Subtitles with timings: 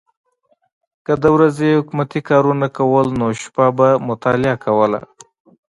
[1.05, 5.01] که د ورځې یې حکومتي کارونه کول نو شپه به مطالعه کوله.